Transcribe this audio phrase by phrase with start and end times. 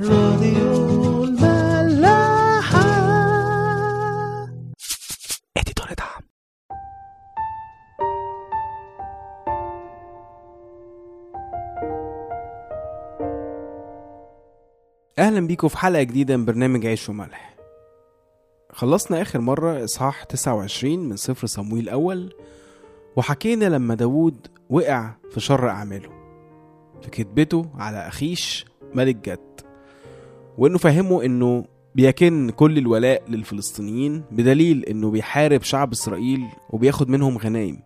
[0.00, 2.82] راديو الملاحة.
[5.56, 6.22] اديتور دعم.
[15.18, 17.54] أهلا بيكم في حلقة جديدة من برنامج عيش وملح.
[18.72, 22.34] خلصنا آخر مرة إصحاح 29 من سفر صمويل الأول
[23.16, 26.10] وحكينا لما داوود وقع في شر أعماله
[27.02, 28.64] في كذبته على أخيش
[28.94, 29.51] ملك جد.
[30.58, 31.64] وإنه فهمه إنه
[31.94, 37.78] بيكن كل الولاء للفلسطينيين بدليل إنه بيحارب شعب إسرائيل وبياخد منهم غنايم.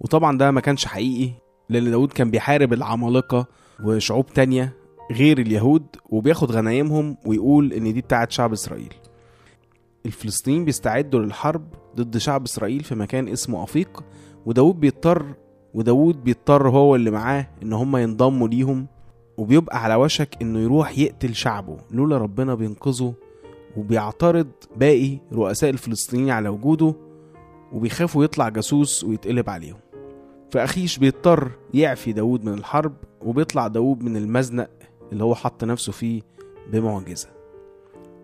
[0.00, 1.32] وطبعا ده ما كانش حقيقي
[1.68, 3.46] لأن داود كان بيحارب العمالقة
[3.84, 4.72] وشعوب تانية
[5.12, 8.94] غير اليهود وبياخد غنايمهم ويقول إن دي بتاعت شعب إسرائيل.
[10.06, 11.62] الفلسطينيين بيستعدوا للحرب
[11.96, 14.04] ضد شعب إسرائيل في مكان اسمه أفيق
[14.46, 15.34] وداود بيضطر
[15.74, 18.86] وداود بيضطر هو اللي معاه إن هم ينضموا ليهم.
[19.38, 23.14] وبيبقى على وشك إنه يروح يقتل شعبه لولا ربنا بينقذه
[23.76, 26.94] وبيعترض باقي رؤساء الفلسطينيين على وجوده
[27.72, 29.78] وبيخافوا يطلع جاسوس ويتقلب عليهم.
[30.50, 34.70] فأخيش بيضطر يعفي داود من الحرب وبيطلع داود من المزنق
[35.12, 36.22] اللي هو حط نفسه فيه
[36.72, 37.28] بمعجزة.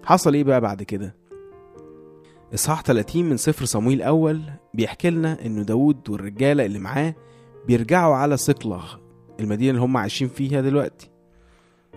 [0.05, 1.15] حصل إيه بقى بعد كده؟
[2.55, 4.41] إصحاح 30 من سفر صمويل الأول
[4.75, 7.15] بيحكي لنا إنه داود والرجالة اللي معاه
[7.67, 8.85] بيرجعوا على صقلغ
[9.41, 11.11] المدينة اللي هم عايشين فيها دلوقتي.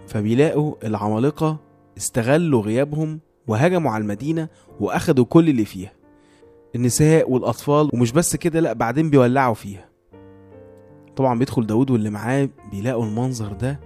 [0.07, 1.57] فبيلاقوا العمالقة
[1.97, 4.47] استغلوا غيابهم وهجموا على المدينة
[4.79, 5.91] وأخدوا كل اللي فيها.
[6.75, 9.89] النساء والأطفال ومش بس كده لأ بعدين بيولعوا فيها.
[11.15, 13.79] طبعا بيدخل داود واللي معاه بيلاقوا المنظر ده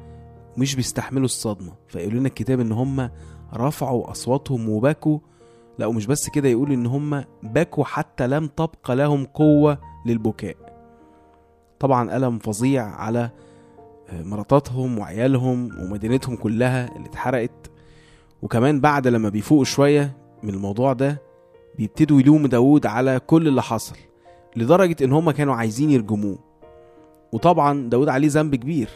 [0.58, 1.74] مش بيستحملوا الصدمة.
[1.88, 3.10] فيقول لنا الكتاب إن هم
[3.54, 5.20] رفعوا أصواتهم وبكوا.
[5.80, 10.56] لأ ومش بس كده يقول إن هم بكوا حتى لم تبقى لهم قوة للبكاء.
[11.80, 13.30] طبعا ألم فظيع على
[14.14, 17.72] مراتاتهم وعيالهم ومدينتهم كلها اللي اتحرقت.
[18.42, 21.22] وكمان بعد لما بيفوقوا شوية من الموضوع ده
[21.78, 23.96] بيبتدوا يلوموا داود على كل اللي حصل
[24.56, 26.38] لدرجة إن هما كانوا عايزين يرجموه.
[27.32, 28.90] وطبعا داود عليه ذنب كبير.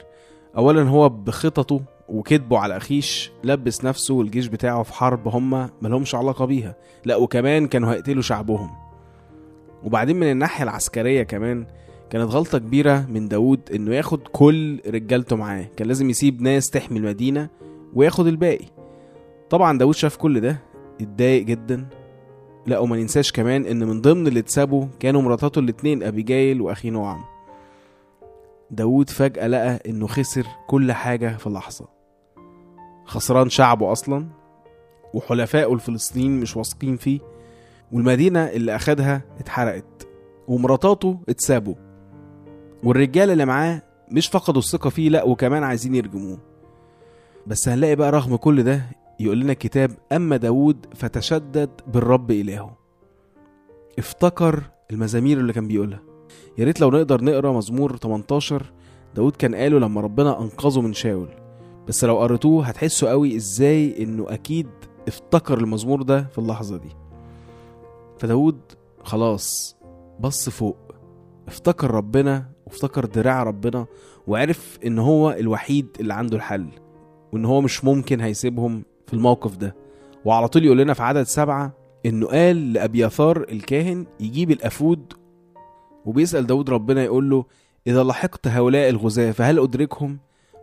[0.58, 6.46] اولا هو بخططه وكذبه على أخيش لبس نفسه والجيش بتاعه في حرب هما ملهمش علاقة
[6.46, 6.76] بيها.
[7.06, 8.70] لا وكمان كانوا هيقتلوا شعبهم.
[9.84, 11.66] وبعدين من الناحية العسكرية كمان
[12.10, 15.66] كانت غلطة كبيرة من داود إنه ياخد كل رجالته معاه.
[15.78, 17.50] كان لازم يسيب ناس تحمي المدينة
[17.94, 18.66] وياخد الباقي.
[19.50, 20.60] طبعا داود شاف كل ده
[21.02, 21.88] اتضايق جدا.
[22.68, 27.24] لا وما ننساش كمان إن من ضمن اللي اتسابوا كانوا مراتاته الاتنين أبيجايل وأخي نوعم.
[28.72, 31.88] داود فجأة لقى إنه خسر كل حاجة في لحظة
[33.06, 34.28] خسران شعبه أصلا
[35.14, 37.20] وحلفائه الفلسطينيين مش واثقين فيه
[37.92, 40.08] والمدينة اللي أخدها اتحرقت
[40.48, 41.85] ومراتاته اتسابوا.
[42.86, 43.82] والرجاله اللي معاه
[44.12, 46.38] مش فقدوا الثقة فيه لا وكمان عايزين يرجموه.
[47.48, 48.82] بس هنلاقي بقى رغم كل ده
[49.20, 52.78] يقول لنا الكتاب أما داود فتشدد بالرب إلهه.
[54.00, 56.00] افتكر المزامير اللي كان بيقولها.
[56.58, 58.72] يا ريت لو نقدر نقرأ مزمور 18
[59.16, 61.30] داود كان قاله لما ربنا أنقذه من شاول.
[61.88, 64.68] بس لو قريتوه هتحسوا قوي إزاي إنه أكيد
[65.08, 66.90] افتكر المزمور ده في اللحظة دي.
[68.20, 68.60] فداود
[69.04, 69.76] خلاص
[70.20, 70.78] بص فوق.
[71.48, 73.86] افتكر ربنا وافتكر دراع ربنا
[74.28, 76.68] وعرف إن هو الوحيد اللي عنده الحل
[77.34, 79.76] وإن هو مش ممكن هيسيبهم في الموقف ده
[80.26, 81.74] وعلى طول يقول لنا في عدد سبعة
[82.06, 85.14] إنه قال لأبياثار الكاهن يجيب الأفود
[86.06, 87.46] وبيسأل داود ربنا يقول له
[87.88, 90.20] إذا لحقت هؤلاء الغزاة فهل أدركهم؟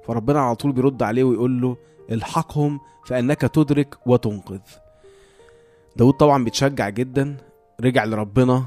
[0.06, 1.76] فربنا على طول بيرد عليه ويقول له
[2.10, 4.58] الحقهم فإنك تدرك وتنقذ
[5.96, 7.36] داود طبعا بيتشجع جدا
[7.80, 8.64] رجع لربنا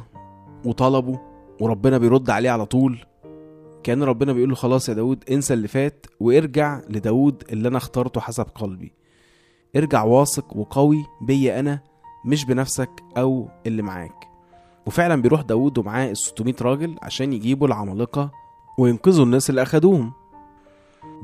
[0.65, 1.19] وطلبه
[1.59, 2.97] وربنا بيرد عليه على طول.
[3.83, 8.21] كأن ربنا بيقول له خلاص يا داود انسى اللي فات وارجع لداود اللي أنا اخترته
[8.21, 8.91] حسب قلبي.
[9.75, 11.79] ارجع واثق وقوي بيا أنا
[12.25, 14.27] مش بنفسك أو اللي معاك.
[14.85, 18.31] وفعلا بيروح داود ومعاه ال 600 راجل عشان يجيبوا العمالقة
[18.79, 20.11] وينقذوا الناس اللي أخدوهم.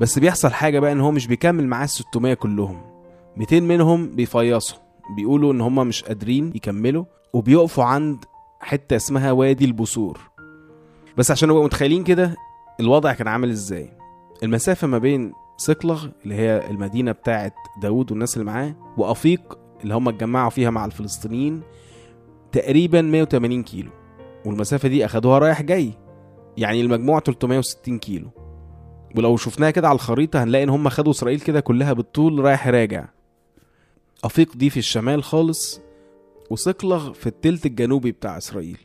[0.00, 2.80] بس بيحصل حاجة بقى إن هو مش بيكمل معاه ال 600 كلهم.
[3.36, 4.78] 200 منهم بيفيصوا
[5.16, 8.24] بيقولوا إن هم مش قادرين يكملوا وبيقفوا عند
[8.62, 10.20] حتة اسمها وادي البثور
[11.18, 12.36] بس عشان نبقى متخيلين كده
[12.80, 13.92] الوضع كان عامل إزاي؟
[14.42, 20.08] المسافة ما بين صقلغ اللي هي المدينة بتاعه داود والناس اللي معاه وأفيق اللي هم
[20.08, 21.62] اتجمعوا فيها مع الفلسطينيين
[22.52, 23.90] تقريبا 180 كيلو.
[24.46, 25.92] والمسافة دي أخدوها رايح جاي.
[26.56, 28.30] يعني المجموع 360 كيلو.
[29.16, 33.08] ولو شفناها كده على الخريطة هنلاقي إن هم خدوا إسرائيل كده كلها بالطول رايح راجع.
[34.24, 35.80] أفيق دي في الشمال خالص.
[36.50, 38.78] وصقلغ في التلت الجنوبي بتاع إسرائيل.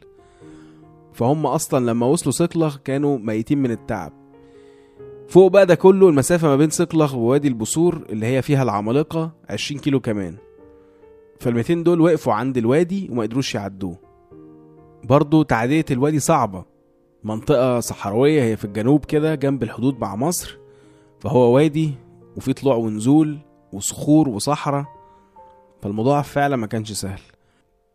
[1.13, 4.13] فهم أصلا لما وصلوا صقلغ كانوا ميتين من التعب.
[5.27, 9.81] فوق بقى ده كله المسافة ما بين صقلغ ووادي البصور اللي هي فيها العمالقة 20
[9.81, 10.35] كيلو كمان.
[11.39, 13.97] فالميتين دول وقفوا عند الوادي وما قدروش يعدوه.
[15.03, 16.65] برضه تعدية الوادي صعبة.
[17.23, 20.57] منطقة صحراوية هي في الجنوب كده جنب الحدود مع مصر.
[21.19, 21.93] فهو وادي
[22.37, 23.37] وفيه طلوع ونزول
[23.73, 24.85] وصخور وصحراء.
[25.81, 27.21] فالموضوع فعلا ما كانش سهل.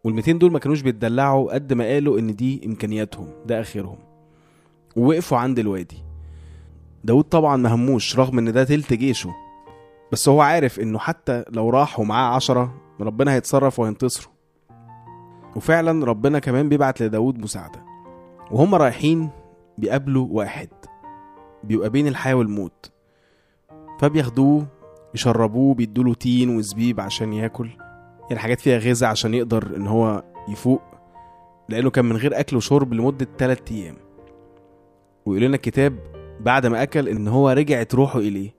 [0.04, 3.98] والميتين دول ما كانوش بيتدلعوا قد ما قالوا إن دي إمكانياتهم ده اخرهم
[4.96, 6.04] ووقفوا عند الوادي.
[7.04, 9.30] داود طبعا ما هموش رغم إن ده تلت جيشه.
[10.12, 14.32] بس هو عارف إنه حتى لو راح ومعاه عشرة ربنا هيتصرف وهينتصروا.
[15.56, 17.84] وفعلا ربنا كمان بيبعت لداود مساعدة.
[18.50, 19.30] وهم رايحين
[19.78, 20.68] بيقابلوا واحد.
[21.64, 22.90] بيبقى بين الحياة والموت.
[24.00, 24.66] فبياخدوه
[25.14, 27.68] يشربوه بيدوله تين وزبيب عشان ياكل.
[28.32, 30.82] يعني حاجات فيها غذاء عشان يقدر إن هو يفوق
[31.68, 33.96] لأنه كان من غير أكل وشرب لمدة 3 أيام.
[35.26, 35.98] ويقول لنا الكتاب
[36.40, 38.54] بعد ما أكل إن هو رجعت روحه إليه.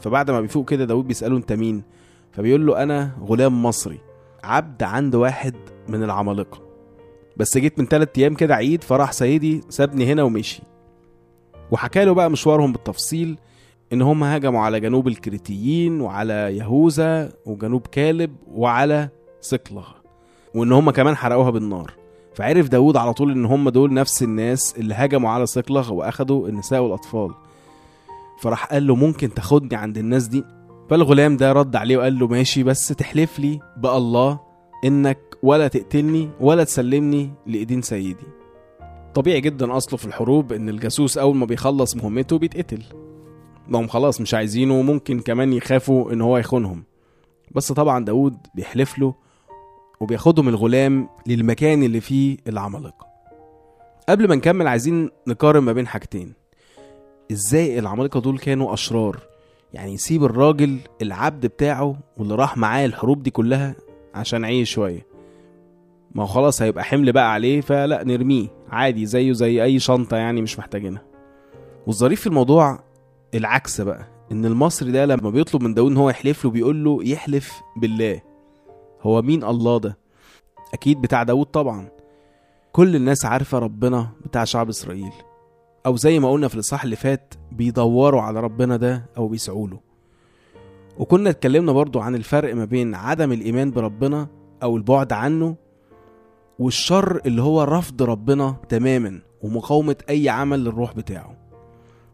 [0.00, 1.82] فبعد ما بيفوق كده داود بيسأله أنت مين؟
[2.32, 4.00] فبيقول له أنا غلام مصري.
[4.44, 5.54] عبد عند واحد
[5.88, 6.60] من العمالقة.
[7.36, 10.62] بس جيت من تلات أيام كده عيد فراح سيدي سابني هنا ومشي.
[11.70, 13.38] وحكى له بقى مشوارهم بالتفصيل
[13.92, 19.08] إن هم هجموا على جنوب الكريتيين وعلى يهوذا وجنوب كالب وعلى
[19.40, 19.88] صقلغ
[20.54, 21.92] وإن هم كمان حرقوها بالنار.
[22.34, 26.80] فعرف داود على طول إن هم دول نفس الناس اللي هجموا على صقلغ وأخدوا النساء
[26.80, 27.30] والأطفال.
[28.40, 30.44] فراح قال له ممكن تاخدني عند الناس دي؟
[30.90, 34.40] فالغلام ده رد عليه وقال له ماشي بس تحلف لي بالله
[34.84, 38.26] إنك ولا تقتلني ولا تسلمني لإيدين سيدي.
[39.14, 42.82] طبيعي جدا أصله في الحروب إن الجاسوس أول ما بيخلص مهمته بيتقتل.
[43.68, 46.84] ما هم خلاص مش عايزينه وممكن كمان يخافوا إن هو يخونهم.
[47.54, 49.14] بس طبعا داود بيحلف له
[50.00, 53.06] وبياخدهم الغلام للمكان اللي فيه العمالقة.
[54.08, 56.32] قبل ما نكمل عايزين نقارن ما بين حاجتين.
[57.32, 59.18] إزاي العمالقة دول كانوا أشرار؟
[59.74, 63.74] يعني يسيب الراجل العبد بتاعه واللي راح معاه الحروب دي كلها
[64.14, 65.06] عشان عيش شوية.
[66.14, 68.48] ما هو خلاص هيبقى حمل بقى عليه فلا نرميه.
[68.70, 71.02] عادي زيه زي أي شنطة يعني مش محتاجينها.
[71.86, 72.80] والظريف في الموضوع
[73.34, 76.98] العكس بقى إن المصري ده لما بيطلب من داود إن هو يحلف له بيقول له
[77.04, 78.22] يحلف بالله.
[79.02, 79.98] هو مين الله ده؟
[80.74, 81.88] أكيد بتاع داود طبعا.
[82.72, 85.12] كل الناس عارفة ربنا بتاع شعب إسرائيل.
[85.86, 89.80] أو زي ما قلنا في الإصحاح اللي فات بيدوروا على ربنا ده أو بيسعوا له.
[90.98, 94.28] وكنا اتكلمنا برضو عن الفرق ما بين عدم الإيمان بربنا
[94.62, 95.56] أو البعد عنه
[96.58, 101.37] والشر اللي هو رفض ربنا تماما ومقاومة أي عمل للروح بتاعه.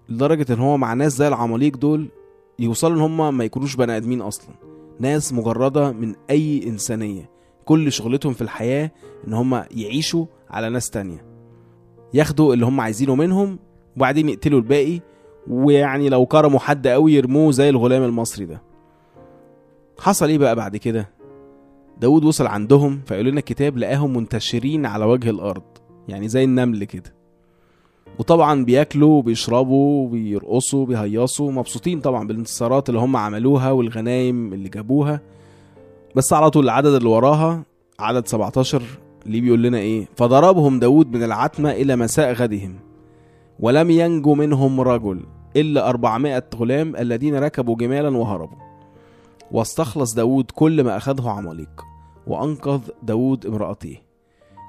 [0.09, 2.09] لدرجة إن هو مع ناس زي العماليق دول
[2.59, 4.55] يوصلوا إن هما ما يكونوش بني آدمين أصلا.
[5.01, 7.31] ناس مجردة من أي إنسانية.
[7.65, 8.91] كل شغلتهم في الحياة
[9.29, 11.25] إن هما يعيشوا على ناس تانية.
[12.15, 13.59] ياخدوا اللي هم عايزينه منهم
[13.97, 15.01] وبعدين يقتلوا الباقي
[15.49, 18.63] ويعني لو كرموا حد قوي يرموه زي الغلام المصري ده.
[19.99, 21.11] حصل إيه بقى بعد كده؟
[22.01, 25.63] داود وصل عندهم فيقول لنا الكتاب لقاهم منتشرين على وجه الأرض.
[26.09, 27.14] يعني زي النمل كده.
[28.19, 35.21] وطبعا بياكلوا وبيشربوا وبيرقصوا وبيهيصوا مبسوطين طبعا بالانتصارات اللي هم عملوها والغنايم اللي جابوها.
[36.17, 37.63] بس على طول العدد اللي وراها
[37.99, 38.83] عدد 17
[39.27, 42.77] اللي بيقول لنا إيه؟ فضربهم داود من العتمة إلى مساء غدهم
[43.61, 45.21] ولم ينجو منهم رجل
[45.57, 48.59] إلا أربعمائة غلام الذين ركبوا جمالا وهربوا.
[49.51, 51.85] واستخلص داود كل ما أخذه عماليق
[52.27, 53.97] وأنقذ داود امرأته.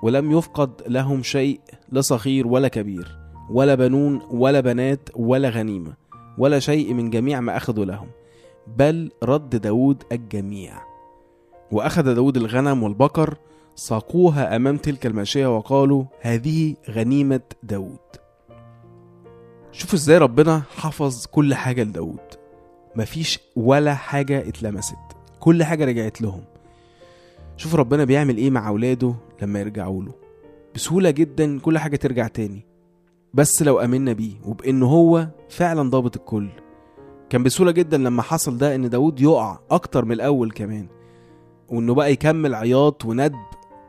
[0.03, 1.59] ولم يفقد لهم شيء
[1.91, 3.24] لا صغير ولا كبير.
[3.49, 5.93] ولا بنون ولا بنات ولا غنيمة
[6.37, 8.07] ولا شيء من جميع ما أخذوا لهم
[8.77, 10.73] بل رد داود الجميع.
[11.71, 13.37] وأخذ داود الغنم والبقر
[13.75, 17.99] ساقوها أمام تلك المأشية وقالوا هذه غنيمة داود.
[19.71, 22.19] شوفوا إزاي ربنا حفظ كل حاجة لداود.
[22.95, 24.95] مفيش ولا حاجة اتلمست
[25.39, 26.43] كل حاجة رجعت لهم.
[27.57, 30.13] شوف ربنا بيعمل إيه مع أولاده لما يرجعوا له.
[30.75, 32.65] بسهولة جدا كل حاجة ترجع تاني.
[33.35, 36.49] بس لو آمنا بيه وبانه هو فعلا ضابط الكل.
[37.29, 40.87] كان بسهولة جدا لما حصل ده إن داود يقع أكتر من الأول كمان
[41.69, 43.35] وإنه بقى يكمل عياط وندب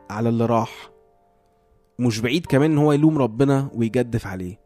[0.09, 0.89] على اللي راح.
[1.99, 4.59] مش بعيد كمان إن هو يلوم ربنا ويجدف عليه.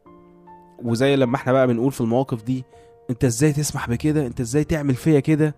[0.83, 2.63] وزي لما إحنا بقى بنقول في المواقف دي
[3.09, 5.55] أنت إزاي تسمح بكده؟ أنت إزاي تعمل فيا كده؟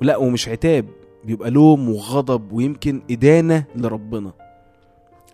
[0.00, 0.86] لا ومش عتاب
[1.24, 4.32] بيبقى لوم وغضب ويمكن إدانة لربنا.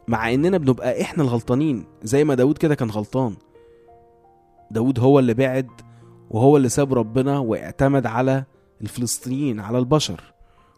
[0.09, 3.37] مع إننا بنبقى إحنا الغلطانين زي ما داود كده كان غلطان.
[4.71, 5.69] داود هو اللي بعد
[6.31, 8.45] وهو اللي ساب ربنا واعتمد على
[8.83, 10.21] الفلسطينيين على البشر.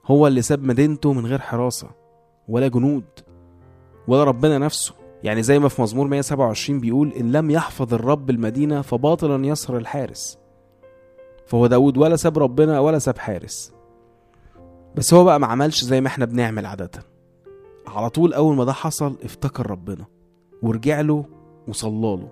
[0.06, 1.88] هو اللي ساب مدينته من غير حراسة
[2.48, 3.04] ولا جنود
[4.08, 4.94] ولا ربنا نفسه.
[5.22, 10.38] يعني زي ما في مزمور 127 بيقول إن لم يحفظ الرب المدينة فباطلا يسهر الحارس.
[11.46, 13.72] فهو داود ولا ساب ربنا ولا ساب حارس.
[14.94, 16.90] بس هو بقى ما عملش زي ما إحنا بنعمل عادة.
[17.88, 20.04] على طول أول ما ده حصل افتكر ربنا
[20.62, 21.24] ورجع له
[21.68, 22.28] وصلاله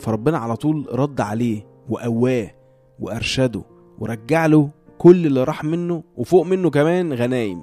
[0.00, 2.50] فربنا على طول رد عليه وقواه
[3.00, 3.62] وأرشده
[3.98, 7.62] ورجع له كل اللي راح منه وفوق منه كمان غنايم.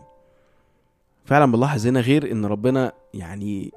[1.25, 3.71] فعلا بنلاحظ هنا غير إن ربنا يعني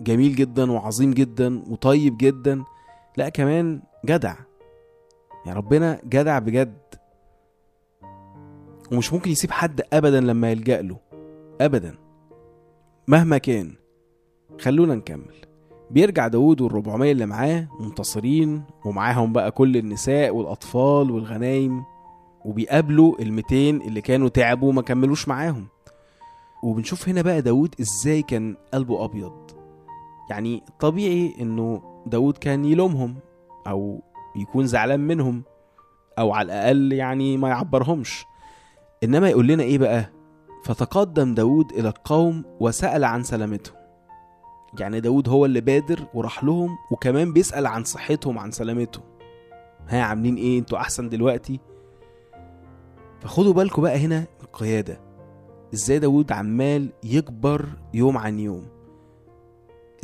[0.00, 2.64] جميل جدا وعظيم جدا وطيب جدا
[3.16, 4.34] لا كمان جدع.
[5.46, 6.78] يعني ربنا جدع بجد.
[8.92, 10.96] ومش ممكن يسيب حد ابدا لما يلجأ له.
[11.60, 11.94] ابدا.
[13.08, 13.74] مهما كان
[14.60, 15.34] خلونا نكمل.
[15.90, 21.84] بيرجع داود والربعمية اللي معاه منتصرين ومعاهم بقى كل النساء والأطفال والغنايم
[22.44, 25.66] وبيقابلوا الميتين اللي كانوا تعبوا وما كملوش معاهم.
[26.62, 29.50] وبنشوف هنا بقى داود إزاي كان قلبه أبيض.
[30.30, 33.14] يعني طبيعي إنه داود كان يلومهم
[33.66, 34.02] أو
[34.36, 35.42] يكون زعلان منهم
[36.18, 38.24] أو على الأقل يعني ما يعبرهمش.
[39.04, 40.10] إنما يقول لنا إيه بقى؟
[40.64, 43.76] فتقدم داود إلى القوم وسأل عن سلامتهم.
[44.78, 49.04] يعني داود هو اللي بادر وراح لهم وكمان بيسأل عن صحتهم عن سلامتهم.
[49.88, 51.60] ها عاملين إيه؟ أنتوا أحسن دلوقتي؟
[53.20, 55.00] فخدوا بالكم بقى هنا من القيادة.
[55.74, 58.66] إزاي داود عمال يكبر يوم عن يوم؟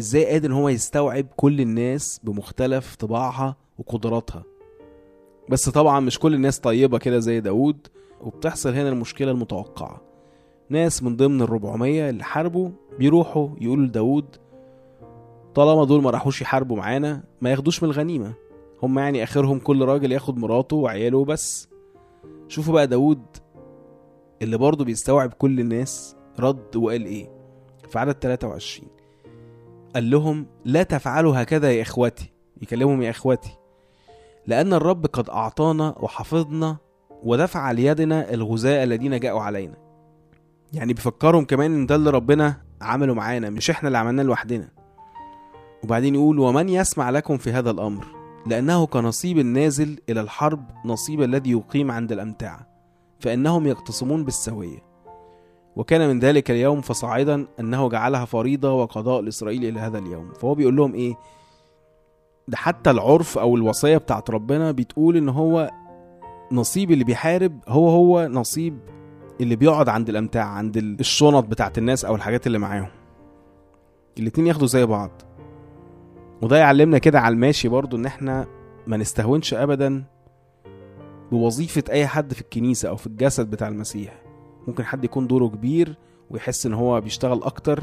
[0.00, 4.42] إزاي قادر إن هو يستوعب كل الناس بمختلف طباعها وقدراتها؟
[5.48, 7.86] بس طبعا مش كل الناس طيبة كده زي داود
[8.20, 10.00] وبتحصل هنا المشكلة المتوقعة.
[10.70, 14.37] ناس من ضمن الربعمية اللي حاربوا بيروحوا يقولوا لداود
[15.54, 18.32] طالما دول ما راحوش يحاربوا معانا ما ياخدوش من الغنيمة.
[18.82, 21.68] هم يعني آخرهم كل راجل ياخد مراته وعياله بس
[22.49, 23.23] شوفوا بقى داود
[24.42, 27.30] اللي برضه بيستوعب كل الناس رد وقال إيه.
[27.88, 28.88] في عدد 23
[29.94, 32.32] قال لهم لا تفعلوا هكذا يا إخوتي.
[32.62, 33.50] يكلمهم يا إخوتي
[34.46, 36.76] لأن الرب قد أعطانا وحفظنا
[37.23, 39.86] ودفع ليدنا الغزاة الذين جاءوا علينا.
[40.76, 44.68] يعني بيفكرهم كمان إن ده اللي ربنا عمله معانا مش إحنا اللي عملناه لوحدنا.
[45.85, 48.04] وبعدين يقول ومن يسمع لكم في هذا الأمر؟
[48.47, 52.66] لأنه كنصيب النازل إلى الحرب نصيب الذي يقيم عند الأمتعة
[53.21, 54.78] فإنهم يقتسمون بالسوية.
[55.76, 60.33] وكان من ذلك اليوم فصاعدا أنه جعلها فريضة وقضاء لإسرائيل إلى هذا اليوم.
[60.33, 61.14] فهو بيقول لهم إيه؟
[62.49, 65.71] ده حتى العرف أو الوصية بتاعت ربنا بتقول إن هو
[66.52, 68.78] نصيب اللي بيحارب هو هو نصيب
[69.40, 72.88] اللي بيقعد عند الأمتعة عند الشنط بتاعت الناس أو الحاجات اللي معاهم.
[74.19, 75.11] الاتنين ياخدوا زي بعض.
[76.43, 78.47] وده يعلمنا كده على الماشي برضو إن إحنا
[78.87, 80.05] ما نستهونش ابدا
[81.33, 84.23] بوظيفة أي حد في الكنيسة أو في الجسد بتاع المسيح.
[84.66, 85.99] ممكن حد يكون دوره كبير
[86.31, 87.83] ويحس إن هو بيشتغل أكتر.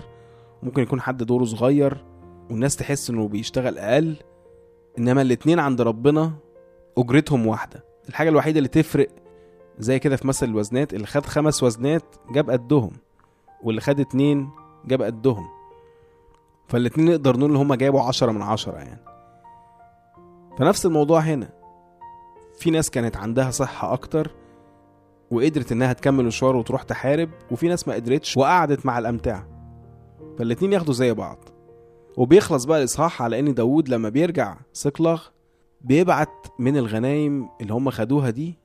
[0.64, 2.06] ممكن يكون حد دوره صغير
[2.50, 4.16] والناس تحس إنه بيشتغل أقل.
[4.98, 6.32] إنما الاتنين عند ربنا
[6.98, 7.84] أجرتهم واحدة.
[8.10, 9.08] الحاجة الوحيدة اللي تفرق
[9.80, 12.92] زي كده في مثل الوزنات اللي خد خمس وزنات جاب قدهم
[13.64, 14.50] واللي خد اتنين
[14.86, 15.48] جاب قدهم.
[16.68, 19.00] فالاتنين نقدر نقول إن هما جابوا عشرة من عشرة يعني.
[20.60, 21.50] فنفس الموضوع هنا.
[22.60, 24.32] في ناس كانت عندها صحة أكتر
[25.32, 29.48] وقدرت إنها تكمل مشوار وتروح تحارب وفي ناس ما قدرتش وقعدت مع الأمتعة.
[30.38, 31.38] فالاتنين ياخدوا زي بعض.
[32.18, 35.24] وبيخلص بقى الإصحاح على إن داوود لما بيرجع صقلغ
[35.82, 38.58] بيبعت من الغنايم اللي هم خدوها دي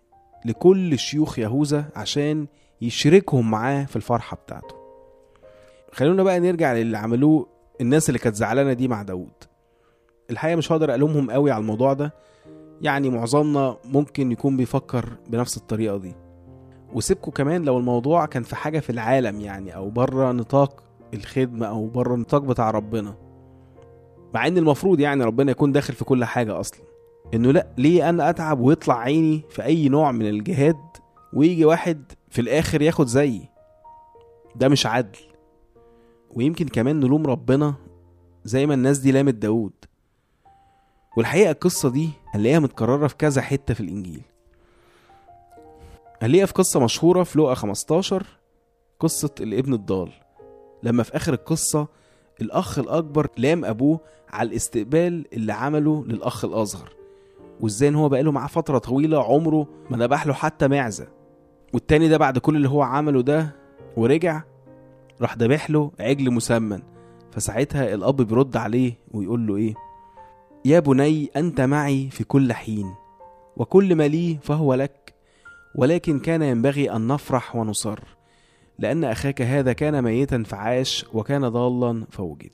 [0.45, 2.47] لكل شيوخ يهوذا عشان
[2.81, 4.75] يشركهم معاه في الفرحة بتاعته.
[5.93, 7.47] خلونا بقى نرجع للي عملوه
[7.81, 9.33] الناس اللي كانت زعلانة دي مع داوود.
[10.31, 12.15] الحقيقة مش هقدر ألومهم قوي على الموضوع ده.
[12.81, 16.15] يعني معظمنا ممكن يكون بيفكر بنفس الطريقة دي.
[16.93, 20.83] وسيبكوا كمان لو الموضوع كان في حاجة في العالم يعني أو بره نطاق
[21.15, 23.15] الخدمة أو بره النطاق بتاع ربنا.
[24.35, 26.81] مع إن المفروض يعني ربنا يكون داخل في كل حاجة أصلا.
[27.35, 30.77] إنه لأ ليه أنا أتعب ويطلع عيني في أي نوع من الجهاد
[31.33, 33.49] ويجي واحد في الآخر ياخد زيي؟
[34.57, 35.19] ده مش عدل.
[36.31, 37.75] ويمكن كمان نلوم ربنا
[38.45, 39.73] زي ما الناس دي لامت داود
[41.17, 44.23] والحقيقة القصة دي هنلاقيها متكررة في كذا حتة في الإنجيل.
[46.23, 48.27] هنلاقيها في قصة مشهورة في لوقا 15
[49.01, 50.13] قصة الابن الضال.
[50.83, 51.89] لما في آخر القصة
[52.41, 56.93] الأخ الأكبر لام أبوه على الاستقبال اللي عمله للأخ الأصغر.
[57.61, 61.07] وإزاي إن هو بقاله معاه فترة طويلة عمره ما ذبح له حتى معزة.
[61.73, 63.57] والتاني ده بعد كل اللي هو عمله ده
[63.97, 64.43] ورجع
[65.21, 66.83] راح ذابح له عجل مسمن.
[67.31, 69.75] فساعتها الأب بيرد عليه ويقول له إيه؟
[70.65, 72.95] يا بني أنت معي في كل حين
[73.57, 75.15] وكل ما لي فهو لك
[75.75, 77.99] ولكن كان ينبغي أن نفرح ونصر
[78.79, 82.51] لأن أخاك هذا كان ميتا فعاش وكان ضالا فوجد.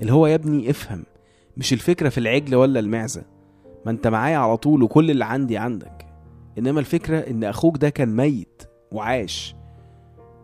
[0.00, 1.04] اللي هو يا ابني افهم
[1.56, 3.22] مش الفكرة في العجل ولا المعزة.
[3.86, 6.06] ما انت معايا على طول وكل اللي عندي عندك.
[6.58, 9.54] إنما الفكرة إن أخوك ده كان ميت وعاش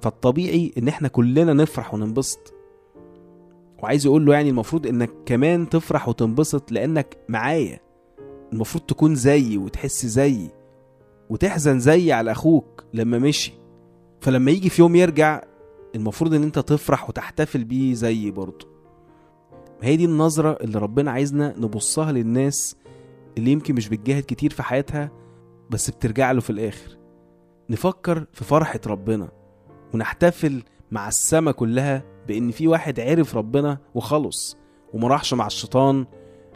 [0.02, 2.54] فالطبيعي إن إحنا كلنا نفرح وننبسط.
[3.82, 7.80] وعايز يقول له يعني المفروض إنك كمان تفرح وتنبسط لأنك معايا.
[8.52, 10.50] المفروض تكون زيي وتحس زيي
[11.30, 13.52] وتحزن زيي على أخوك لما مشي.
[14.20, 15.42] فلما يجي في يوم يرجع
[15.94, 18.66] المفروض إن أنت تفرح وتحتفل بيه زيي برضه.
[19.82, 22.76] هي دي النظرة اللي ربنا عايزنا نبصها للناس
[23.38, 25.10] اللي يمكن مش بتجاهد كتير في حياتها
[25.70, 26.98] بس بترجع له في الآخر.
[27.70, 29.28] نفكر في فرحة ربنا
[29.94, 34.56] ونحتفل مع السما كلها بإن في واحد عرف ربنا وخلص
[34.92, 36.06] وما راحش مع الشيطان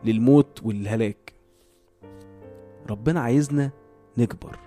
[0.04, 1.32] للموت والهلاك.
[2.90, 3.70] ربنا عايزنا
[4.18, 4.58] نكبر.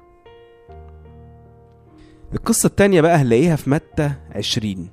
[2.33, 4.89] القصة التانية بقى هنلاقيها في متى عشرين.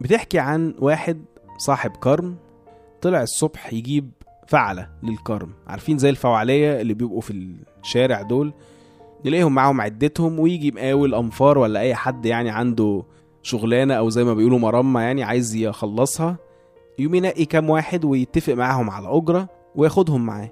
[0.00, 1.24] بتحكي عن واحد
[1.58, 2.36] صاحب كرم
[3.02, 4.10] طلع الصبح يجيب
[4.46, 5.50] فعلة للكرم.
[5.66, 8.52] عارفين زي الفوعلية اللي بيبقوا في الشارع دول؟
[9.26, 13.02] نلاقيهم معاهم عدتهم ويجي مقاول أنفار ولا أي حد يعني عنده
[13.42, 16.36] شغلانة أو زي ما بيقولوا مرمى يعني عايز يخلصها
[16.98, 20.50] يقوم ينقي كام واحد ويتفق معاهم على أجرة وياخدهم معاه.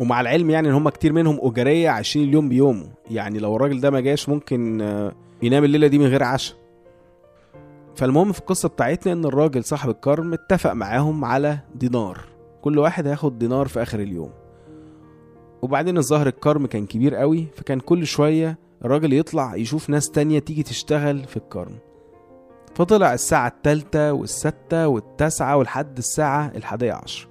[0.00, 3.90] ومع العلم يعني إن هم كتير منهم اجاريه عايشين اليوم بيومه يعني لو الراجل ده
[3.90, 6.56] ما جاش ممكن آه، ينام الليلة دي من غير عشاء.
[7.96, 12.33] فالمهم في القصة بتاعتنا إن الراجل صاحب الكرم اتفق معاهم على دينار.
[12.64, 14.30] كل واحد هياخد دينار في آخر اليوم.
[15.62, 20.62] وبعدين الظاهر الكرم كان كبير قوي فكان كل شوية الراجل يطلع يشوف ناس تانية تيجي
[20.62, 21.78] تشتغل في الكرم.
[22.74, 27.28] فطلع الساعة التالتة والستة والتاسعة ولحد الساعة الحادية عشر.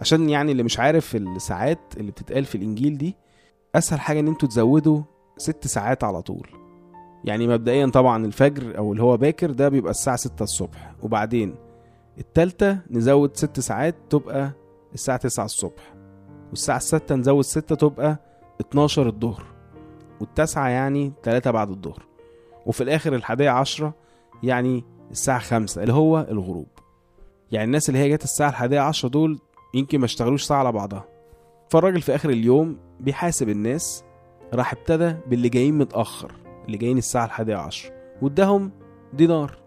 [0.00, 3.16] عشان يعني اللي مش عارف الساعات اللي بتتقال في الإنجيل دي
[3.74, 5.02] أسهل حاجة إن أنتوا تزودوا
[5.36, 6.48] ست ساعات على طول.
[7.24, 10.94] يعني مبدئيا طبعا الفجر أو اللي هو باكر ده بيبقى الساعة ستة الصبح.
[11.02, 11.54] وبعدين
[12.18, 14.50] التالتة نزود ست ساعات تبقى
[14.94, 15.94] الساعة تسعة الصبح
[16.50, 18.16] والساعة الستة نزود ستة تبقى
[18.60, 19.44] اتناشر الظهر
[20.20, 22.02] والتاسعة يعني تلاتة بعد الظهر
[22.66, 23.94] وفي الآخر الحادية عشرة
[24.42, 26.66] يعني الساعة خمسة اللي هو الغروب.
[27.52, 29.38] يعني الناس اللي هي جت الساعة الحادية عشرة دول
[29.74, 31.04] يمكن ما اشتغلوش ساعة على بعضها.
[31.70, 34.04] فالراجل في آخر اليوم بيحاسب الناس
[34.54, 36.32] راح ابتدى باللي جايين متأخر
[36.66, 38.70] اللي جايين الساعة الحادية عشر واداهم
[39.12, 39.61] دينار.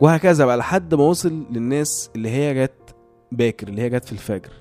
[0.00, 2.94] وهكذا بقى لحد ما وصل للناس اللي هي جت
[3.32, 4.52] باكر اللي هي جت في الفجر.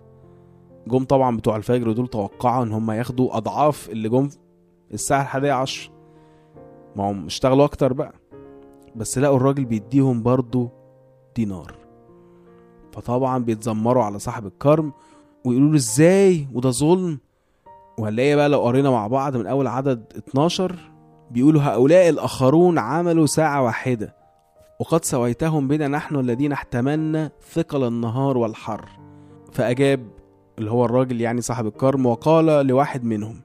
[0.88, 4.30] جم طبعا بتوع الفجر دول توقعوا إن هم ياخدوا أضعاف اللي جم
[5.12, 5.92] الحادية عشر.
[6.96, 8.14] ما هم اشتغلوا أكتر بقى.
[8.96, 10.70] بس لقوا الراجل بيديهم برضه
[11.36, 11.76] دينار.
[12.92, 14.94] فطبعا بيتذمروا على صاحب الكرم
[15.46, 17.20] ويقولوا له إزاي؟ وده ظلم.
[18.00, 20.76] وهنلاقي بقى لو قرينا مع بعض من أول عدد 12
[21.32, 24.16] بيقولوا هؤلاء الآخرون عملوا ساعة واحدة.
[24.80, 28.90] وقد سويتهم بنا نحن الذين احتملنا ثقل النهار والحر.
[29.52, 30.08] فأجاب
[30.60, 33.42] اللي هو الراجل يعني صاحب الكرم وقال لواحد منهم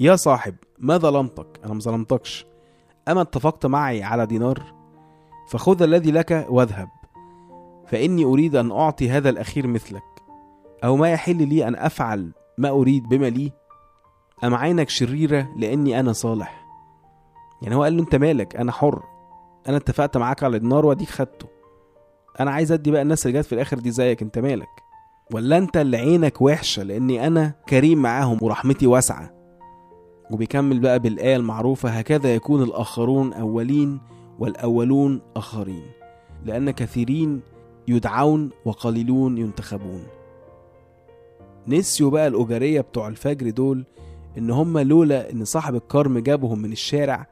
[0.00, 2.46] يا صاحب ما ظلمتك؟ أنا مظلمتكش
[3.08, 4.62] أما اتفقت معي على دينار
[5.48, 6.88] فخذ الذي لك واذهب
[7.86, 10.02] فإني أريد أن أعطي هذا الأخير مثلك.
[10.84, 13.52] أو ما يحل لي أن أفعل ما أريد بما لي؟
[14.44, 16.66] أم عينك شريرة لأني أنا صالح؟
[17.62, 19.13] يعني هو قال له أنت مالك؟ أنا حر.
[19.68, 21.46] أنا اتفقت معاك على النار وأديك خدته.
[22.40, 24.68] أنا عايز أدي بقى الناس اللي جت في الآخر دي زيك أنت مالك؟
[25.32, 29.34] ولا أنت اللي عينك وحشة لأني أنا كريم معاهم ورحمتي واسعة؟
[30.30, 34.00] وبيكمل بقى بالآية المعروفة هكذا يكون الآخرون أولين
[34.38, 35.82] والأولون آخرين
[36.44, 37.40] لأن كثيرين
[37.88, 40.06] يدعون وقليلون ينتخبون.
[41.68, 43.84] نسيوا بقى الأجرية بتوع الفجر دول
[44.38, 47.26] إن هم لولا إن صاحب الكرم جابهم من الشارع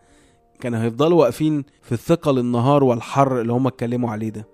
[0.63, 4.49] كانوا هيفضلوا واقفين في الثقل النهار والحر اللي هم اتكلموا عليه ده.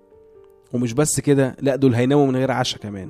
[0.73, 3.09] ومش بس كده لا دول هيناموا من غير عشاء كمان.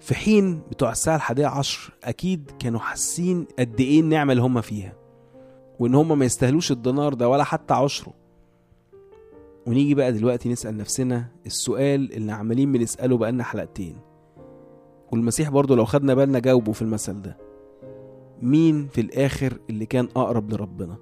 [0.00, 4.92] في حين بتوع الساعة الحادية عشر أكيد كانوا حاسين قد إيه النعمة اللي هم فيها.
[5.78, 8.12] وإن هم ما يستاهلوش الدينار ده ولا حتى عشره.
[9.66, 13.96] ونيجي بقى دلوقتي نسأل نفسنا السؤال اللي عمالين بنسأله بقالنا حلقتين.
[15.12, 17.36] والمسيح برضو لو خدنا بالنا جاوبه في المثل ده.
[18.42, 20.96] مين في الآخر اللي كان أقرب لربنا؟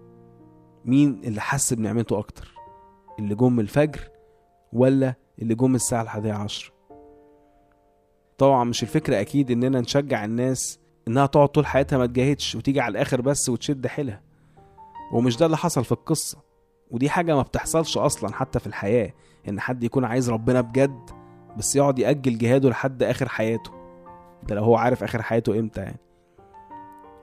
[0.84, 2.54] مين اللي حس بنعمته أكتر؟
[3.18, 4.00] اللي جم الفجر
[4.72, 6.72] ولا اللي جم الساعة الحادية عشر؟
[8.38, 12.92] طبعا مش الفكرة أكيد إننا نشجع الناس إنها تقعد طول حياتها ما تجاهدش وتيجي على
[12.92, 14.22] الآخر بس وتشد حيلها.
[15.12, 16.38] ومش ده اللي حصل في القصة.
[16.90, 19.12] ودي حاجة ما بتحصلش أصلا حتى في الحياة
[19.48, 21.10] إن حد يكون عايز ربنا بجد
[21.58, 23.70] بس يقعد يأجل جهاده لحد آخر حياته.
[24.42, 26.00] ده لو هو عارف آخر حياته إمتى يعني.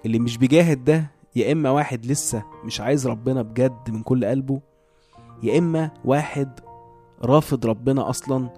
[0.05, 4.61] اللي مش بيجاهد ده يا إما واحد لسه مش عايز ربنا بجد من كل قلبه
[5.43, 6.59] يا إما واحد
[7.21, 8.49] رافض ربنا أصلا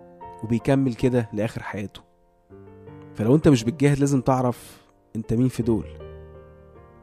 [0.43, 2.01] وبيكمل كده لآخر حياته.
[3.15, 4.81] فلو أنت مش بتجاهد لازم تعرف
[5.15, 5.85] أنت مين في دول.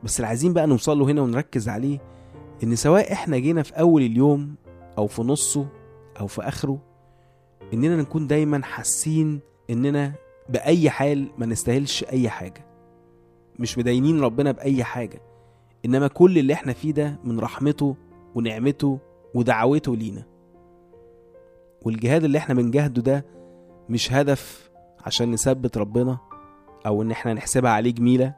[0.04, 1.98] بس اللي عايزين بقى نوصل له هنا ونركز عليه
[2.64, 4.54] إن سواء إحنا جينا في أول اليوم
[4.98, 5.66] أو في نصه
[6.20, 6.78] أو في آخره
[7.74, 10.12] إننا نكون دايما حاسين إننا
[10.48, 12.66] بأي حال ما نستاهلش أي حاجة.
[13.58, 15.20] مش مدينين ربنا بأي حاجة.
[15.84, 17.96] إنما كل اللي إحنا فيه ده من رحمته
[18.34, 18.98] ونعمته
[19.34, 20.22] ودعوته لينا.
[21.82, 23.24] والجهاد اللي إحنا بنجاهده ده
[23.88, 24.70] مش هدف
[25.06, 26.18] عشان نثبت ربنا
[26.86, 28.34] أو إن إحنا نحسبها عليه جميلة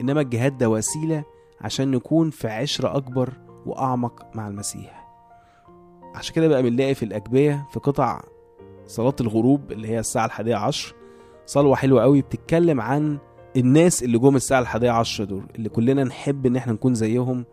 [0.00, 1.24] إنما الجهاد ده وسيلة
[1.60, 3.32] عشان نكون في عشرة أكبر
[3.66, 5.08] وأعمق مع المسيح.
[6.14, 8.20] عشان كده بقى بنلاقي في الأجبية في قطع
[8.86, 10.94] صلاة الغروب اللي هي الساعة الحادية عشر
[11.46, 13.18] صلوة حلوة قوي بتتكلم عن
[13.58, 17.44] الناس اللي جم الساعة الحادية عشر دول اللي كلنا نحب إن إحنا نكون زيهم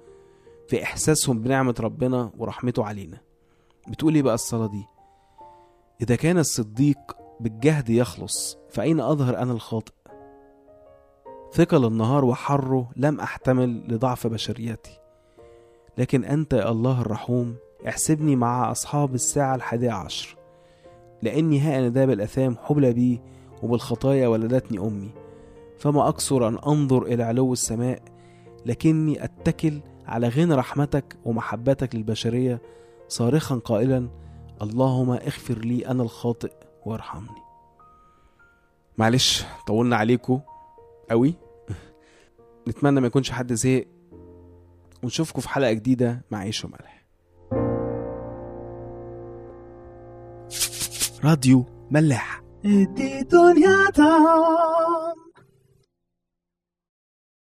[0.68, 3.18] في إحساسهم بنعمة ربنا ورحمته علينا.
[3.88, 4.84] بتقول إيه بقى الصلاة دي؟
[6.02, 6.98] إذا كان الصديق
[7.40, 9.92] بالجهد يخلص فأين أظهر أنا الخاطئ؟
[11.54, 15.00] ثقل النهار وحره لم أحتمل لضعف بشريتي
[15.98, 17.56] لكن أنت يا الله الرحوم
[17.88, 20.36] احسبني مع أصحاب الساعة الحادية عشر
[21.22, 23.22] لأني ها أنا ذا بالأثام حبل بي
[23.64, 25.10] وبالخطايا ولدتني أمي.
[25.78, 28.02] فما أكثر أن أنظر إلى علو السماء
[28.66, 32.62] لكني أتكل على غنى رحمتك ومحبتك للبشرية
[33.08, 34.10] صارخا قائلا
[34.62, 36.52] اللهم اغفر لي أنا الخاطئ
[36.86, 37.42] وارحمني.
[38.98, 40.42] معلش طولنا عليكم
[41.10, 41.34] قوي.
[42.68, 43.86] نتمنى ما يكونش حد زهق.
[45.04, 47.06] ونشوفكم في حلقة جديدة مع عيش وملح.
[51.24, 52.42] راديو ملاح.
[52.64, 55.16] دي دنيا تا